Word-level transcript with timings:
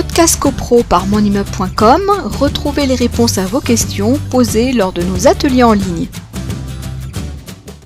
podcast 0.00 0.38
copro 0.38 0.84
par 0.88 1.08
monimmeuble.com, 1.08 2.02
retrouvez 2.38 2.86
les 2.86 2.94
réponses 2.94 3.36
à 3.36 3.46
vos 3.46 3.58
questions 3.58 4.12
posées 4.30 4.72
lors 4.72 4.92
de 4.92 5.02
nos 5.02 5.26
ateliers 5.26 5.64
en 5.64 5.72
ligne. 5.72 6.06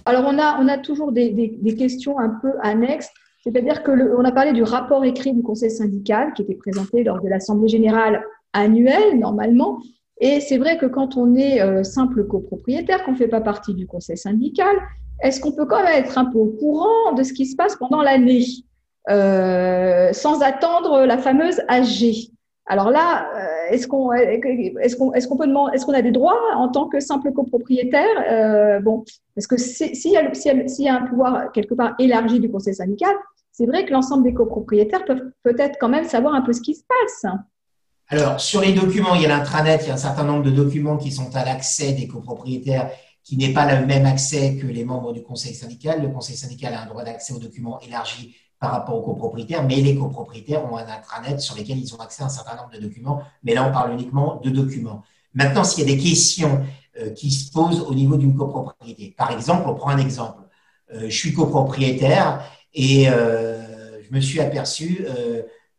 Alors, 0.05 0.25
on 0.27 0.39
a, 0.39 0.61
on 0.61 0.69
a 0.69 0.77
toujours 0.77 1.11
des, 1.11 1.57
questions 1.79 2.19
un 2.19 2.29
peu 2.29 2.51
annexes. 2.61 3.09
C'est-à-dire 3.43 3.83
qu'on 3.83 4.23
a 4.27 4.31
parlé 4.31 4.53
du 4.53 4.63
rapport 4.63 5.07
écrit 5.07 5.33
du 5.33 5.43
conseil 5.43 5.71
syndical 5.71 6.35
qui 6.35 6.43
était 6.43 6.55
présenté 6.55 7.03
lors 7.03 7.19
de 7.23 7.31
l'Assemblée 7.31 7.69
générale 7.69 8.23
annuelle, 8.53 9.19
normalement. 9.19 9.81
Et 10.21 10.41
c'est 10.41 10.59
vrai 10.59 10.77
que 10.77 10.85
quand 10.85 11.17
on 11.17 11.35
est 11.35 11.63
euh, 11.63 11.83
simple 11.83 12.27
copropriétaire, 12.27 13.05
qu'on 13.05 13.13
ne 13.13 13.17
fait 13.17 13.27
pas 13.27 13.41
partie 13.41 13.73
du 13.73 13.87
conseil 13.87 14.19
syndical, 14.19 14.77
est-ce 15.23 15.41
qu'on 15.41 15.53
peut 15.53 15.65
quand 15.65 15.83
même 15.83 16.05
être 16.05 16.19
un 16.19 16.27
peu 16.27 16.37
au 16.37 16.49
courant 16.61 17.15
de 17.17 17.23
ce 17.23 17.33
qui 17.33 17.47
se 17.47 17.57
passe 17.57 17.75
pendant 17.77 18.03
l'année? 18.03 18.45
Euh, 19.11 20.13
sans 20.13 20.43
attendre 20.43 21.05
la 21.05 21.19
fameuse 21.19 21.61
AG. 21.69 22.31
Alors 22.67 22.91
là, 22.91 23.27
euh, 23.35 23.75
est-ce 23.75 23.89
qu'on 23.89 24.13
est-ce 24.13 24.97
est-ce 24.97 25.75
est-ce 25.75 25.93
a 25.93 26.03
des 26.03 26.13
droits 26.13 26.39
en 26.55 26.69
tant 26.69 26.89
que 26.89 27.01
simple 27.01 27.33
copropriétaire 27.33 28.07
euh, 28.31 28.81
Bon, 28.81 29.05
parce 29.35 29.47
que 29.47 29.57
s'il 29.57 30.13
y, 30.13 30.17
a, 30.17 30.23
y, 30.23 30.89
a 30.89 30.95
un 30.95 31.07
pouvoir 31.07 31.51
quelque 31.53 31.75
part 31.75 31.95
élargi 31.99 32.39
du 32.39 32.51
conseil 32.51 32.75
syndical, 32.75 33.15
c'est 33.51 33.67
vrai 33.67 33.85
que 33.85 33.93
l'ensemble 33.93 34.23
des 34.23 34.33
copropriétaires 34.35 35.05
peuvent 35.05 35.33
peut-être 35.43 35.77
quand 35.81 35.89
même 35.89 36.05
savoir 36.05 36.35
un 36.35 36.43
peu 36.43 36.53
ce 36.53 36.61
qui 36.61 36.75
se 36.75 36.85
passe. 36.89 37.33
Alors, 38.09 38.41
sur 38.41 38.61
les 38.61 38.73
documents, 38.73 39.15
il 39.15 39.23
y 39.23 39.25
a 39.25 39.29
l'intranet, 39.29 39.81
il 39.83 39.89
y 39.89 39.91
a 39.91 39.95
un 39.95 39.99
certain 39.99 40.25
nombre 40.25 40.45
de 40.45 40.51
documents 40.51 40.97
qui 40.97 41.11
sont 41.11 41.35
à 41.35 41.45
l'accès 41.45 41.93
des 41.93 42.07
copropriétaires 42.07 42.91
qui 43.25 43.37
n'est 43.37 43.53
pas 43.53 43.81
le 43.81 43.87
même 43.87 44.05
accès 44.05 44.57
que 44.57 44.67
les 44.67 44.85
membres 44.85 45.13
du 45.13 45.23
conseil 45.23 45.55
syndical. 45.55 46.03
Le 46.03 46.09
conseil 46.09 46.37
syndical 46.37 46.75
a 46.75 46.83
un 46.83 46.87
droit 46.87 47.05
d'accès 47.05 47.33
aux 47.33 47.39
documents 47.39 47.81
élargi 47.81 48.35
par 48.63 48.71
rapport 48.71 48.95
aux 48.95 49.03
copropriétaires, 49.03 49.65
mais 49.65 49.75
les 49.81 49.97
copropriétaires 49.97 50.65
ont 50.73 50.77
un 50.77 50.87
intranet 50.87 51.41
sur 51.41 51.57
lesquels 51.57 51.79
ils 51.79 51.93
ont 51.97 51.99
accès 51.99 52.23
à 52.23 52.27
un 52.27 52.29
certain 52.29 52.55
nombre 52.55 52.71
de 52.71 52.79
documents. 52.79 53.21
Mais 53.43 53.55
là, 53.55 53.67
on 53.69 53.73
parle 53.73 53.93
uniquement 53.93 54.41
de 54.45 54.51
documents. 54.51 55.03
Maintenant, 55.35 55.65
s'il 55.65 55.85
y 55.85 55.91
a 55.91 55.97
des 55.97 56.01
questions 56.01 56.65
euh, 57.01 57.11
qui 57.11 57.33
se 57.33 57.51
posent 57.51 57.81
au 57.81 57.93
niveau 57.93 58.17
d'une 58.17 58.37
copropriété, 58.37 59.17
par 59.19 59.33
exemple, 59.33 59.69
on 59.69 59.75
prend 59.75 59.91
un 59.91 59.99
exemple. 59.99 60.43
Euh, 60.95 61.11
je 61.11 61.17
suis 61.17 61.35
copropriétaire 61.35 62.45
et 62.73 63.09
euh, 63.09 64.01
je 64.01 64.15
me 64.15 64.21
suis 64.21 64.39
aperçu 64.39 65.05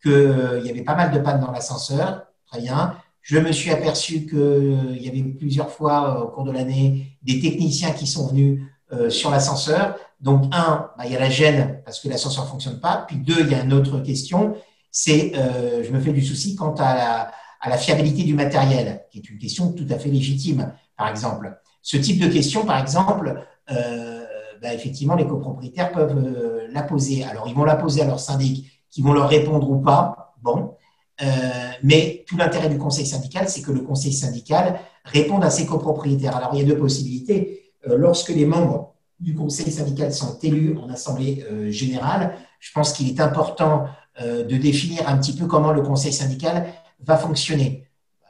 qu'il 0.02 0.62
y 0.66 0.70
avait 0.70 0.84
pas 0.84 0.96
mal 0.96 1.14
de 1.14 1.20
pannes 1.20 1.40
dans 1.40 1.52
l'ascenseur. 1.52 2.24
Très 2.52 2.60
bien. 2.60 2.98
Je 3.22 3.40
me 3.40 3.54
suis 3.54 3.72
aperçu 3.72 4.26
qu'il 4.26 5.02
y 5.02 5.08
avait 5.08 5.24
plusieurs 5.24 5.70
fois 5.70 6.22
au 6.22 6.28
cours 6.28 6.44
de 6.44 6.52
l'année 6.52 7.18
des 7.22 7.40
techniciens 7.40 7.92
qui 7.92 8.08
sont 8.08 8.28
venus 8.28 8.62
sur 9.10 9.32
l'ascenseur. 9.32 9.96
Donc, 10.24 10.46
un, 10.54 10.90
bah, 10.98 11.06
il 11.06 11.12
y 11.12 11.16
a 11.16 11.20
la 11.20 11.30
gêne 11.30 11.82
parce 11.84 12.00
que 12.00 12.08
l'ascenseur 12.08 12.46
ne 12.46 12.50
fonctionne 12.50 12.80
pas. 12.80 13.04
Puis 13.08 13.18
deux, 13.18 13.42
il 13.42 13.52
y 13.52 13.56
a 13.56 13.64
une 13.64 13.74
autre 13.74 14.00
question, 14.00 14.56
c'est 14.90 15.34
euh, 15.36 15.84
je 15.84 15.92
me 15.92 16.00
fais 16.00 16.14
du 16.14 16.24
souci 16.24 16.56
quant 16.56 16.74
à 16.78 17.32
la, 17.66 17.78
fiabilité 17.78 18.24
du 18.24 18.34
matériel, 18.34 19.06
qui 19.12 19.18
est 19.18 19.30
une 19.30 19.38
question 19.38 19.74
tout 19.74 19.88
à 19.90 19.98
fait 19.98 20.10
légitime, 20.10 20.74
par 20.98 21.10
exemple. 21.10 21.60
Ce 21.82 21.98
type 21.98 22.20
de 22.22 22.28
question, 22.28 22.66
par 22.66 22.80
exemple, 22.80 23.44
euh, 23.70 24.24
bah, 24.62 24.74
effectivement, 24.74 25.16
les 25.16 25.28
copropriétaires 25.28 25.92
peuvent 25.92 26.18
euh, 26.18 26.68
la 26.72 26.84
poser. 26.84 27.26
Alors, 27.26 27.50
ils 27.50 27.56
vont 27.56 27.66
la 27.66 27.76
poser 27.76 28.02
à 28.02 28.06
leur 28.06 28.20
syndic, 28.20 28.72
qui 28.90 29.02
vont 29.02 29.12
leur 29.12 29.28
répondre 29.28 29.70
ou 29.70 29.82
pas. 29.82 30.36
Bon. 30.42 30.76
Euh, 31.22 31.26
mais 31.84 32.24
tout 32.28 32.38
l'intérêt 32.38 32.70
du 32.70 32.78
conseil 32.78 33.06
syndical, 33.06 33.50
c'est 33.50 33.62
que 33.62 33.72
le 33.72 33.82
conseil 33.82 34.14
syndical 34.14 34.80
réponde 35.04 35.44
à 35.44 35.50
ses 35.50 35.66
copropriétaires. 35.66 36.38
Alors, 36.38 36.52
il 36.54 36.60
y 36.60 36.62
a 36.64 36.66
deux 36.66 36.78
possibilités. 36.78 37.63
Lorsque 37.86 38.30
les 38.30 38.46
membres 38.46 38.94
du 39.20 39.34
conseil 39.34 39.72
syndical 39.72 40.14
sont 40.14 40.38
élus 40.40 40.78
en 40.78 40.90
assemblée 40.90 41.46
euh, 41.50 41.72
générale, 41.72 42.36
je 42.60 42.72
pense 42.72 42.94
qu'il 42.94 43.08
est 43.08 43.20
important 43.22 43.86
euh, 44.22 44.44
de 44.44 44.58
définir 44.58 45.08
un 45.08 45.18
petit 45.18 45.36
peu 45.36 45.48
comment 45.48 45.72
le 45.72 45.82
conseil 45.82 46.14
syndical 46.14 46.68
va 47.00 47.18
fonctionner. 47.18 47.88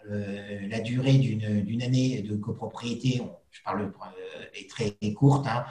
Euh, 0.10 0.68
la 0.70 0.80
durée 0.80 1.14
d'une 1.14 1.82
année 1.82 2.22
de 2.22 2.36
copropriété, 2.36 3.22
je 3.52 3.62
parle, 3.64 3.92
est 4.54 4.70
très 4.70 4.92
courte, 5.14 5.48
hein, 5.48 5.66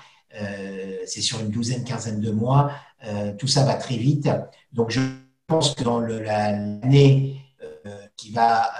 c'est 1.04 1.20
sur 1.20 1.40
une 1.40 1.50
douzaine, 1.50 1.84
quinzaine 1.84 2.20
de 2.20 2.30
mois, 2.30 2.72
tout 3.38 3.46
ça 3.46 3.64
va 3.64 3.74
très 3.74 3.96
vite. 3.96 4.30
Donc 4.72 4.90
je 4.90 5.00
pense 5.46 5.74
que 5.74 5.84
dans 5.84 6.00
l'année 6.00 7.41
qui 8.16 8.30
va 8.30 8.70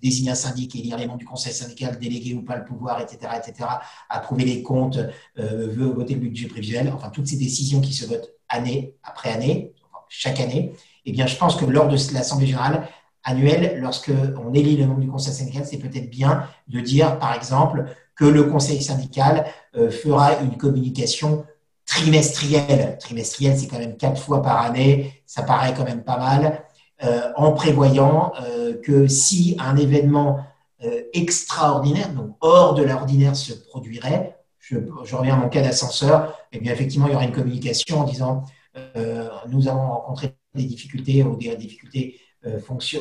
désigner 0.00 0.30
un 0.30 0.34
syndic, 0.34 0.74
élire 0.76 0.96
les 0.96 1.06
membres 1.06 1.18
du 1.18 1.24
conseil 1.24 1.52
syndical, 1.52 1.98
déléguer 1.98 2.34
ou 2.34 2.42
pas 2.42 2.56
le 2.56 2.64
pouvoir, 2.64 3.00
etc., 3.00 3.32
etc., 3.36 3.68
approuver 4.08 4.44
les 4.44 4.62
comptes, 4.62 4.98
euh, 5.38 5.74
voter 5.74 6.14
le 6.14 6.20
budget 6.20 6.48
prévisuel, 6.48 6.92
enfin 6.94 7.10
toutes 7.10 7.26
ces 7.26 7.36
décisions 7.36 7.80
qui 7.80 7.92
se 7.92 8.06
votent 8.06 8.30
année 8.48 8.94
après 9.02 9.30
année, 9.30 9.74
chaque 10.08 10.40
année, 10.40 10.72
eh 11.04 11.12
bien, 11.12 11.26
je 11.26 11.36
pense 11.36 11.56
que 11.56 11.64
lors 11.64 11.88
de 11.88 11.96
l'Assemblée 12.12 12.46
générale 12.46 12.88
annuelle, 13.24 13.78
lorsque 13.80 14.12
on 14.42 14.54
élit 14.54 14.76
le 14.76 14.86
membre 14.86 15.00
du 15.00 15.08
conseil 15.08 15.34
syndical, 15.34 15.66
c'est 15.66 15.78
peut-être 15.78 16.10
bien 16.10 16.44
de 16.68 16.80
dire, 16.80 17.18
par 17.18 17.34
exemple, 17.34 17.84
que 18.14 18.24
le 18.24 18.44
conseil 18.44 18.82
syndical 18.82 19.46
euh, 19.76 19.90
fera 19.90 20.40
une 20.40 20.56
communication 20.56 21.44
trimestrielle. 21.86 22.98
Trimestrielle, 22.98 23.58
c'est 23.58 23.68
quand 23.68 23.78
même 23.78 23.96
quatre 23.96 24.20
fois 24.20 24.42
par 24.42 24.62
année, 24.62 25.22
ça 25.26 25.42
paraît 25.42 25.74
quand 25.74 25.84
même 25.84 26.04
pas 26.04 26.18
mal. 26.18 26.64
Euh, 27.04 27.30
en 27.36 27.52
prévoyant 27.52 28.32
euh, 28.42 28.74
que 28.82 29.06
si 29.06 29.56
un 29.60 29.76
événement 29.76 30.40
euh, 30.82 31.02
extraordinaire, 31.12 32.12
donc 32.12 32.34
hors 32.40 32.74
de 32.74 32.82
l'ordinaire, 32.82 33.36
se 33.36 33.52
produirait, 33.52 34.36
je, 34.58 34.78
reviens 35.14 35.34
à 35.34 35.36
mon 35.36 35.48
cas 35.48 35.62
d'ascenseur, 35.62 36.34
et 36.50 36.56
eh 36.56 36.60
bien 36.60 36.72
effectivement, 36.72 37.06
il 37.06 37.12
y 37.12 37.14
aura 37.14 37.24
une 37.24 37.32
communication 37.32 38.00
en 38.00 38.04
disant 38.04 38.44
nous 39.48 39.66
avons 39.66 39.88
rencontré 39.88 40.36
des 40.54 40.64
difficultés 40.64 41.24
ou 41.24 41.34
des 41.36 41.56
difficultés 41.56 42.20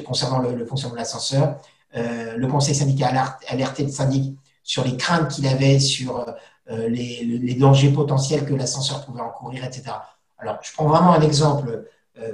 concernant 0.03 0.39
le, 0.39 0.65
fonctionnement 0.65 0.95
de 0.95 0.99
l'ascenseur. 0.99 1.57
le 1.93 2.47
conseil 2.47 2.73
syndical 2.73 3.15
a 3.15 3.37
alerté 3.47 3.83
le 3.83 3.89
syndic 3.89 4.35
sur 4.63 4.83
les 4.83 4.97
craintes 4.97 5.29
qu'il 5.29 5.45
avait 5.45 5.77
sur 5.77 6.25
les, 6.67 7.23
les, 7.23 7.53
dangers 7.53 7.91
potentiels 7.91 8.43
que 8.45 8.55
l'ascenseur 8.55 9.05
pouvait 9.05 9.21
encourir, 9.21 9.65
etc. 9.65 9.97
Alors, 10.39 10.57
je 10.63 10.71
prends 10.73 10.87
vraiment 10.87 11.11
un 11.11 11.21
exemple 11.21 11.85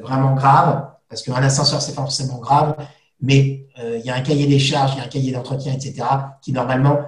vraiment 0.01 0.35
grave 0.35 0.92
parce 1.13 1.21
qu'un 1.21 1.43
ascenseur, 1.43 1.79
c'est 1.79 1.93
forcément 1.93 2.39
grave, 2.39 2.75
mais 3.21 3.67
euh, 3.79 3.99
il 3.99 4.05
y 4.05 4.09
a 4.09 4.15
un 4.15 4.21
cahier 4.21 4.47
des 4.47 4.57
charges, 4.57 4.93
il 4.95 4.97
y 4.97 5.01
a 5.01 5.03
un 5.03 5.07
cahier 5.07 5.31
d'entretien, 5.31 5.71
etc., 5.71 6.07
qui 6.41 6.51
normalement, 6.51 7.01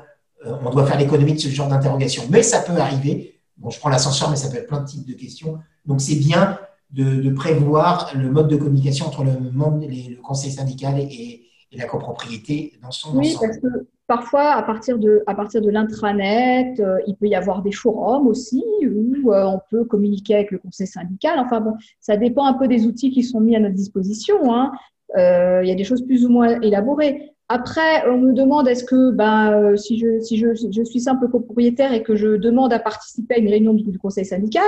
euh, 0.46 0.56
on 0.64 0.70
doit 0.70 0.86
faire 0.86 1.00
l'économie 1.00 1.34
de 1.34 1.40
ce 1.40 1.50
genre 1.50 1.68
d'interrogation. 1.68 2.24
Mais 2.30 2.44
ça 2.44 2.60
peut 2.60 2.78
arriver. 2.78 3.40
Bon, 3.58 3.72
je 3.72 3.80
prends 3.80 3.90
l'ascenseur, 3.90 4.30
mais 4.30 4.36
ça 4.36 4.50
peut 4.50 4.58
être 4.58 4.68
plein 4.68 4.82
de 4.82 4.86
types 4.86 5.08
de 5.08 5.14
questions. 5.14 5.58
Donc, 5.88 6.02
c'est 6.02 6.16
bien 6.16 6.60
de, 6.92 7.30
prévoir 7.32 8.12
le 8.14 8.30
mode 8.30 8.48
de 8.48 8.58
communication 8.58 9.08
entre 9.08 9.24
le, 9.24 9.32
le 9.32 10.22
conseil 10.22 10.52
syndical 10.52 11.00
et, 11.00 11.45
la 11.78 11.86
copropriété 11.86 12.74
dans 12.82 12.92
son 12.92 13.18
oui, 13.18 13.36
Parce 13.40 13.58
que 13.58 13.68
parfois, 14.08 14.52
à 14.52 14.64
partir 14.64 14.98
de, 14.98 15.24
à 15.28 15.36
partir 15.36 15.62
de 15.62 15.70
l'intranet, 15.70 16.80
euh, 16.80 16.98
il 17.08 17.16
peut 17.16 17.28
y 17.28 17.36
avoir 17.36 17.62
des 17.62 17.72
forums 17.72 18.28
aussi 18.28 18.64
où 18.84 19.32
euh, 19.32 19.46
on 19.46 19.60
peut 19.70 19.86
communiquer 19.86 20.36
avec 20.36 20.52
le 20.52 20.60
conseil 20.60 20.88
syndical. 20.88 21.40
Enfin 21.40 21.62
bon, 21.62 21.74
ça 22.00 22.18
dépend 22.18 22.46
un 22.46 22.54
peu 22.54 22.68
des 22.68 22.86
outils 22.86 23.12
qui 23.12 23.24
sont 23.24 23.40
mis 23.40 23.56
à 23.56 23.60
notre 23.60 23.76
disposition. 23.76 24.54
Hein. 24.54 24.72
Euh, 25.18 25.62
il 25.64 25.70
y 25.70 25.72
a 25.72 25.76
des 25.76 25.84
choses 25.84 26.06
plus 26.06 26.26
ou 26.26 26.30
moins 26.30 26.60
élaborées. 26.62 27.32
Après, 27.48 28.08
on 28.10 28.18
me 28.18 28.34
demande 28.34 28.68
est-ce 28.68 28.84
que 28.84 29.12
ben, 29.12 29.78
si, 29.78 30.00
je, 30.00 30.20
si 30.20 30.38
je, 30.38 30.56
je, 30.56 30.84
suis 30.84 31.00
simple 31.00 31.28
copropriétaire 31.30 31.94
et 31.94 32.02
que 32.02 32.16
je 32.16 32.38
demande 32.38 32.74
à 32.74 32.80
participer 32.80 33.36
à 33.36 33.38
une 33.38 33.50
réunion 33.50 33.76
du, 33.76 34.00
conseil 34.00 34.26
syndical, 34.26 34.64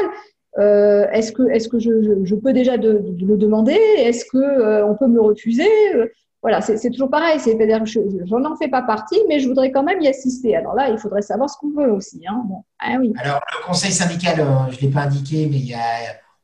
est-ce 0.60 1.32
que, 1.32 1.50
est 1.50 1.58
-ce 1.58 1.70
que 1.70 1.80
je, 1.80 2.24
je, 2.24 2.36
peux 2.36 2.54
déjà 2.54 2.78
de, 2.78 3.04
le 3.20 3.36
demander? 3.36 3.80
Est-ce 3.98 4.26
qu'on 4.26 4.96
peut 4.96 5.08
me 5.08 5.20
refuser? 5.20 5.68
Voilà, 6.48 6.62
c'est 6.62 6.90
toujours 6.90 7.10
pareil. 7.10 7.42
C'est-à-dire, 7.42 7.86
je 7.86 8.00
n'en 8.38 8.56
fais 8.56 8.70
pas 8.70 8.82
partie, 8.82 9.20
mais 9.28 9.42
je 9.42 9.50
voudrais 9.50 9.70
quand 9.70 9.84
même 9.84 10.02
y 10.02 10.08
assister. 10.08 10.56
Alors 10.56 10.76
là, 10.76 10.90
il 10.90 10.98
faudrait 10.98 11.22
savoir 11.22 11.50
ce 11.50 11.58
qu'on 11.58 11.72
veut 11.72 11.92
aussi. 11.92 12.22
Hein. 12.26 12.42
Ah 12.80 12.94
Alors, 13.18 13.42
le 13.60 13.66
conseil 13.66 13.92
syndical, 13.92 14.40
euh, 14.40 14.72
je 14.72 14.78
ne 14.78 14.82
l'ai 14.84 14.88
pas 14.88 15.02
indiqué, 15.02 15.46
mais 15.48 15.58
il 15.58 15.66
y 15.66 15.74
a, 15.74 15.80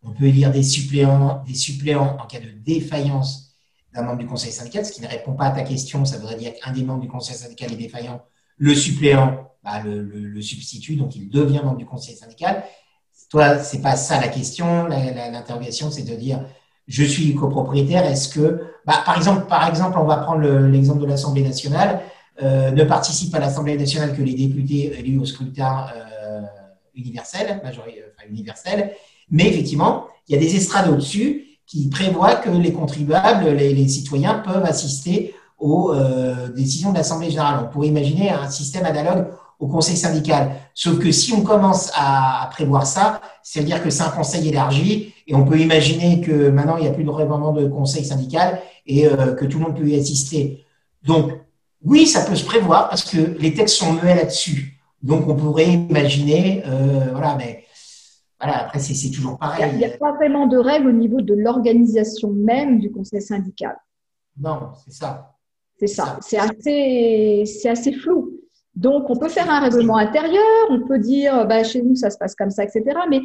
on 0.04 0.12
peut 0.12 0.26
élire 0.26 0.52
des 0.52 0.62
suppléants, 0.62 1.42
des 1.48 1.54
suppléants 1.54 2.18
en 2.22 2.28
cas 2.28 2.42
de 2.42 2.50
défaillance 2.50 3.56
d'un 3.94 4.02
membre 4.02 4.18
du 4.18 4.26
conseil 4.26 4.52
syndical, 4.52 4.86
ce 4.86 4.92
qui 4.92 5.02
ne 5.02 5.08
répond 5.08 5.36
pas 5.36 5.46
à 5.46 5.52
ta 5.52 5.62
question. 5.62 6.04
Ça 6.04 6.18
voudrait 6.18 6.36
dire 6.36 6.52
qu'un 6.54 6.74
des 6.74 6.84
membres 6.84 7.00
du 7.00 7.08
conseil 7.08 7.38
syndical 7.38 7.72
est 7.72 7.78
défaillant. 7.78 8.22
Le 8.58 8.76
suppléant 8.76 9.52
bah, 9.64 9.82
le, 9.86 10.42
substitue, 10.42 10.98
donc 10.98 11.16
il 11.16 11.30
devient 11.30 11.62
membre 11.64 11.78
du 11.78 11.86
conseil 11.86 12.18
syndical. 12.18 12.62
Toi, 13.30 13.58
ce 13.58 13.78
n'est 13.78 13.82
pas 13.82 13.96
ça 13.96 14.20
la 14.20 14.28
question. 14.28 14.86
L'interrogation, 14.88 15.92
c'est 15.92 16.04
de 16.04 16.16
dire 16.18 16.46
je 16.88 17.06
suis 17.06 17.34
copropriétaire, 17.36 18.06
est-ce 18.06 18.28
que, 18.28 18.73
bah, 18.86 19.04
par, 19.06 19.18
exemple, 19.18 19.98
on 19.98 20.06
va 20.06 20.18
prendre 20.18 20.42
l'exemple 20.42 21.02
de 21.02 21.06
l'Assemblée 21.06 21.44
nationale, 21.44 22.02
euh, 22.42 22.72
ne 22.72 22.84
participe 22.84 23.34
à 23.36 23.40
l'Assemblée 23.40 23.78
nationale 23.78 24.16
que 24.16 24.22
les 24.22 24.34
députés 24.34 24.98
élus 25.00 25.20
au 25.20 25.26
scrutin 25.26 25.86
euh, 25.96 26.42
universel, 26.96 27.62
enfin, 27.64 27.72
universel, 28.28 28.92
mais 29.30 29.48
effectivement, 29.48 30.08
il 30.28 30.36
y 30.36 30.38
a 30.38 30.42
des 30.42 30.56
estrades 30.56 30.90
au-dessus 30.90 31.46
qui 31.66 31.90
prévoient 31.90 32.36
que 32.36 32.50
les 32.50 32.74
contribuables, 32.74 33.50
les, 33.50 33.88
citoyens 33.88 34.36
peuvent 34.36 34.66
assister 34.66 35.34
aux 35.60 35.92
euh, 35.92 36.50
décisions 36.50 36.92
de 36.92 36.98
l'Assemblée 36.98 37.30
générale. 37.30 37.62
On 37.64 37.72
pourrait 37.72 37.88
imaginer 37.88 38.32
un 38.32 38.50
système 38.50 38.86
analogue 38.86 39.28
au 39.60 39.68
conseil 39.68 39.98
syndical. 39.98 40.52
Sauf 40.74 41.00
que 41.00 41.12
si 41.12 41.34
on 41.34 41.42
commence 41.42 41.92
à, 41.96 42.50
prévoir 42.52 42.86
ça, 42.86 43.22
c'est-à-dire 43.44 43.84
que 43.84 43.90
c'est 43.90 44.04
un 44.04 44.10
conseil 44.10 44.50
élargi 44.50 45.14
et 45.28 45.36
on 45.36 45.46
peut 45.46 45.60
imaginer 45.60 46.22
que 46.22 46.50
maintenant 46.50 46.78
il 46.78 46.84
n'y 46.84 46.90
a 46.90 46.94
plus 46.94 47.04
vraiment 47.04 47.52
de 47.52 47.68
conseil 47.68 48.06
syndical 48.06 48.60
et 48.86 49.08
euh, 49.08 49.34
que 49.34 49.46
tout 49.46 49.60
le 49.60 49.66
monde 49.66 49.78
peut 49.78 49.88
y 49.88 50.00
assister. 50.00 50.66
Donc, 51.06 51.32
oui, 51.84 52.06
ça 52.06 52.26
peut 52.26 52.36
se 52.36 52.46
prévoir 52.46 52.90
parce 52.90 53.04
que 53.04 53.18
les 53.40 53.54
textes 53.54 53.76
sont 53.76 53.94
muets 53.94 54.16
là-dessus. 54.16 54.80
Donc, 55.02 55.28
on 55.28 55.36
pourrait 55.36 55.68
imaginer, 55.68 56.64
euh, 56.66 57.10
voilà, 57.12 57.36
mais 57.36 57.64
voilà, 58.40 58.64
après, 58.66 58.80
c'est 58.80 59.10
toujours 59.10 59.38
pareil. 59.38 59.70
Il 59.74 59.78
n'y 59.78 59.86
a, 59.86 59.98
pas 59.98 60.14
vraiment 60.14 60.48
de 60.48 60.58
règles 60.58 60.88
au 60.88 60.94
niveau 60.94 61.22
de 61.22 61.34
l'organisation 61.34 62.32
même 62.32 62.80
du 62.80 62.92
conseil 62.92 63.22
syndical. 63.22 63.78
Non, 64.38 64.72
c'est 64.84 64.94
ça. 64.94 65.36
C'est 65.80 65.88
ça. 65.88 66.18
C'est 66.22 66.38
assez, 66.38 67.44
assez 67.66 67.94
flou. 67.94 68.23
Donc, 68.76 69.10
on 69.10 69.16
peut 69.16 69.30
faire 69.30 69.50
un 69.50 69.60
règlement 69.60 69.98
intérieur, 69.98 70.44
on 70.70 70.82
peut 70.82 71.00
dire, 71.00 71.46
bah, 71.48 71.64
chez 71.64 71.82
nous, 71.82 71.96
ça 71.96 72.10
se 72.10 72.18
passe 72.18 72.36
comme 72.36 72.50
ça, 72.50 72.64
etc. 72.64 72.84
Mais 73.10 73.22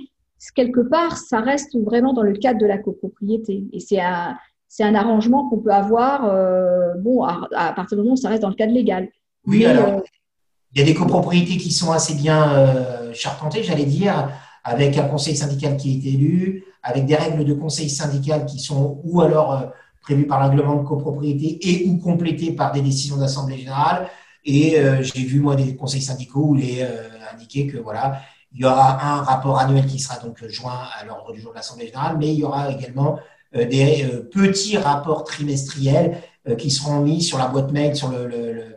quelque 0.55 0.81
part, 0.81 1.17
ça 1.17 1.41
reste 1.41 1.77
vraiment 1.83 2.13
dans 2.13 2.23
le 2.23 2.35
cadre 2.35 2.61
de 2.61 2.67
la 2.67 2.79
copropriété. 2.79 3.65
Et 3.73 3.81
c'est 3.81 4.01
un, 4.01 4.37
c'est 4.69 4.85
un 4.85 4.95
arrangement 4.95 5.49
qu'on 5.49 5.59
peut 5.59 5.73
avoir, 5.73 6.27
euh, 6.27 6.95
bon, 6.99 7.23
à, 7.23 7.73
partir 7.75 7.97
du 7.97 8.03
moment 8.03 8.15
où 8.15 8.17
ça 8.17 8.29
reste 8.29 8.43
dans 8.43 8.51
le 8.51 8.55
cadre 8.55 8.73
légal. 8.73 9.09
Oui, 9.47 9.65
alors, 9.65 9.89
euh, 9.89 10.01
il 10.75 10.81
y 10.81 10.83
a 10.83 10.87
des 10.87 10.95
copropriétés 10.95 11.57
qui 11.57 11.73
sont 11.73 11.91
assez 11.91 12.15
bien 12.15 12.53
euh, 12.53 13.13
charpentées, 13.15 13.63
j'allais 13.63 13.87
dire, 13.87 14.31
avec 14.65 14.99
un 14.99 15.05
conseil 15.05 15.35
syndical 15.35 15.77
qui 15.77 15.97
est 15.97 16.11
élu, 16.13 16.65
avec 16.83 17.07
des 17.07 17.17
règles 17.17 17.45
de 17.45 17.55
conseil 17.55 17.89
syndical 17.89 18.45
qui 18.45 18.59
sont 18.59 19.01
ou 19.03 19.23
alors 19.23 19.73
prévues 20.03 20.27
par 20.27 20.41
le 20.41 20.51
règlement 20.51 20.83
de 20.83 20.87
copropriété 20.87 21.59
et 21.63 21.89
ou 21.89 21.99
complétées 21.99 22.53
par 22.53 22.73
des 22.73 22.83
décisions 22.83 23.17
d'assemblée 23.17 23.57
générale. 23.57 24.09
Et 24.51 24.77
j'ai 25.03 25.25
vu, 25.25 25.41
moi, 25.41 25.57
des 25.57 25.77
conseils 25.77 26.01
syndicaux 26.01 26.47
où 26.49 26.57
il 26.57 26.79
est 26.79 26.89
indiqué 27.31 27.67
que, 27.67 27.77
voilà, 27.77 28.23
il 28.53 28.61
y 28.61 28.65
aura 28.65 29.05
un 29.05 29.23
rapport 29.23 29.59
annuel 29.59 29.87
qui 29.87 29.99
sera 29.99 30.19
donc 30.19 30.43
joint 30.49 30.81
à 30.99 31.05
l'ordre 31.05 31.33
du 31.33 31.41
jour 31.41 31.51
de 31.51 31.57
l'Assemblée 31.57 31.87
générale, 31.87 32.17
mais 32.19 32.33
il 32.33 32.41
y 32.41 32.45
aura 32.45 32.71
également 32.73 33.19
euh, 33.57 33.65
des 33.67 34.05
euh, 34.05 34.29
petits 34.31 34.77
rapports 34.77 35.25
trimestriels 35.25 36.19
euh, 36.49 36.55
qui 36.55 36.71
seront 36.71 37.01
mis 37.01 37.23
sur 37.23 37.39
la 37.39 37.47
boîte 37.47 37.73
mail 37.73 37.97
sur 37.97 38.11
le, 38.11 38.77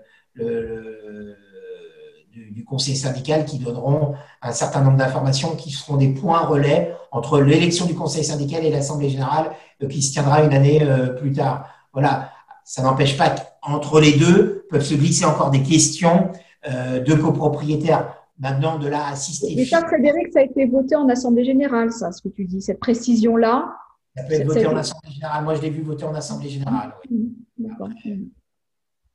du, 2.32 2.64
conseil 2.64 2.96
syndical 2.96 3.44
qui 3.44 3.60
donneront 3.60 4.16
un 4.42 4.54
certain 4.54 4.80
nombre 4.82 4.96
d'informations 4.96 5.58
qui 5.58 5.72
seront 5.72 5.98
des 5.98 6.08
points 6.08 6.46
relais 6.46 6.96
entre 7.12 7.42
l'élection 7.42 7.86
du 7.86 7.94
conseil 7.94 8.24
syndical 8.24 8.64
et 8.64 8.70
l'Assemblée 8.70 9.10
générale 9.10 9.52
qui 9.90 10.02
se 10.02 10.14
tiendra 10.14 10.42
une 10.42 10.54
année 10.54 10.82
plus 11.20 11.34
tard. 11.34 11.68
Voilà, 11.92 12.32
ça 12.64 12.82
n'empêche 12.82 13.18
pas 13.18 13.36
qu'entre 13.62 14.00
les 14.00 14.14
deux 14.14 14.61
peuvent 14.72 14.84
se 14.84 14.96
glisser 14.96 15.26
encore 15.26 15.52
des 15.52 15.62
questions 15.62 16.32
de 16.66 17.14
copropriétaires. 17.16 18.22
Maintenant, 18.42 18.80
de 18.80 18.88
là 18.88 19.10
assister. 19.10 19.54
Mais 19.56 19.66
ça, 19.66 19.86
Frédéric, 19.86 20.34
ça 20.34 20.40
a 20.40 20.44
été 20.44 20.66
voté 20.66 20.96
en 20.96 21.08
Assemblée 21.10 21.46
générale, 21.46 21.92
ça, 21.92 22.12
ce 22.12 22.24
que 22.24 22.30
tu 22.30 22.46
dis, 22.46 22.60
cette 22.60 22.80
précision-là. 22.80 23.72
Ça 24.16 24.24
peut 24.24 24.34
être 24.34 24.48
voté 24.48 24.66
en 24.66 24.76
Assemblée 24.76 25.12
générale. 25.12 25.44
Moi, 25.44 25.54
je 25.56 25.62
l'ai 25.62 25.70
vu 25.70 25.84
voter 25.84 26.06
en 26.06 26.16
Assemblée 26.16 26.50
générale. 26.50 26.92
Oui. 27.10 27.36
Mmh, 27.60 27.68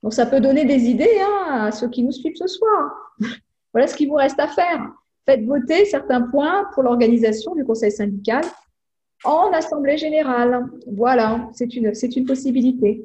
Donc, 0.02 0.14
ça 0.14 0.26
peut 0.26 0.40
donner 0.40 0.64
des 0.64 0.84
idées 0.84 1.18
hein, 1.20 1.66
à 1.66 1.72
ceux 1.72 1.88
qui 1.88 2.04
nous 2.04 2.12
suivent 2.12 2.36
ce 2.36 2.46
soir. 2.46 2.92
voilà 3.72 3.88
ce 3.88 3.96
qu'il 3.96 4.08
vous 4.08 4.14
reste 4.14 4.38
à 4.38 4.46
faire. 4.46 4.80
Faites 5.26 5.44
voter 5.44 5.86
certains 5.86 6.22
points 6.22 6.64
pour 6.72 6.84
l'organisation 6.84 7.56
du 7.56 7.64
conseil 7.64 7.90
syndical 7.90 8.44
en 9.24 9.50
Assemblée 9.52 9.98
générale. 9.98 10.66
Voilà, 10.86 11.48
c'est 11.52 11.74
une, 11.74 11.94
c'est 11.94 12.14
une 12.14 12.26
possibilité. 12.26 13.04